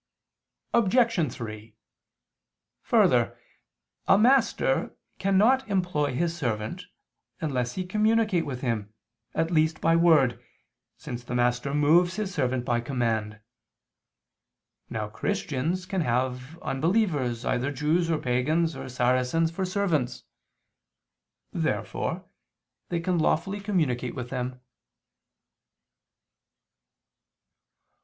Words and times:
Obj. 0.73 1.31
3: 1.31 1.75
Further, 2.81 3.39
a 4.07 4.17
master 4.17 4.95
cannot 5.19 5.67
employ 5.69 6.15
his 6.15 6.35
servant, 6.35 6.85
unless 7.39 7.75
he 7.75 7.85
communicate 7.85 8.43
with 8.43 8.61
him, 8.61 8.91
at 9.35 9.51
least 9.51 9.79
by 9.79 9.95
word, 9.95 10.43
since 10.97 11.23
the 11.23 11.35
master 11.35 11.75
moves 11.75 12.15
his 12.15 12.33
servant 12.33 12.65
by 12.65 12.81
command. 12.81 13.41
Now 14.89 15.07
Christians 15.07 15.85
can 15.85 16.01
have 16.01 16.57
unbelievers, 16.63 17.45
either 17.45 17.71
Jews, 17.71 18.09
or 18.09 18.17
pagans, 18.17 18.75
or 18.75 18.89
Saracens, 18.89 19.51
for 19.51 19.65
servants. 19.65 20.23
Therefore 21.53 22.25
they 22.89 22.99
can 22.99 23.19
lawfully 23.19 23.59
communicate 23.59 24.15
with 24.15 24.31
them. 24.31 24.61